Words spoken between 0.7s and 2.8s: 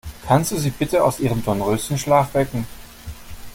bitte aus ihrem Dornröschenschlaf wecken?